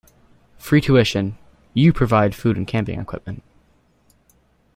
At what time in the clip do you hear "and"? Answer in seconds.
2.57-2.65